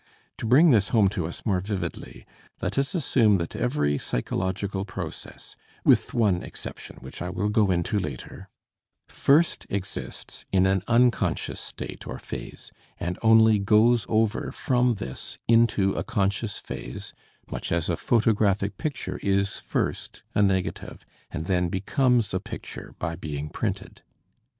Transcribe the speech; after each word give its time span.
To 0.39 0.47
bring 0.47 0.71
this 0.71 0.87
home 0.87 1.09
to 1.09 1.27
us 1.27 1.45
more 1.45 1.59
vividly, 1.59 2.25
let 2.59 2.79
us 2.79 2.95
assume 2.95 3.37
that 3.37 3.55
every 3.55 3.99
psychological 3.99 4.83
process 4.83 5.55
with 5.85 6.15
one 6.15 6.41
exception, 6.41 6.97
which 7.01 7.21
I 7.21 7.29
will 7.29 7.49
go 7.49 7.69
into 7.69 7.99
later 7.99 8.49
first 9.07 9.67
exists 9.69 10.43
in 10.51 10.65
an 10.65 10.81
unconscious 10.87 11.59
state 11.59 12.07
or 12.07 12.17
phase 12.17 12.71
and 12.99 13.19
only 13.21 13.59
goes 13.59 14.07
over 14.09 14.51
from 14.51 14.95
this 14.95 15.37
into 15.47 15.93
a 15.93 16.03
conscious 16.03 16.57
phase, 16.57 17.13
much 17.51 17.71
as 17.71 17.87
a 17.87 17.95
photographic 17.95 18.79
picture 18.79 19.19
is 19.21 19.59
first 19.59 20.23
a 20.33 20.41
negative 20.41 21.05
and 21.29 21.45
then 21.45 21.69
becomes 21.69 22.33
a 22.33 22.39
picture 22.39 22.95
by 22.97 23.15
being 23.15 23.49
printed. 23.51 24.01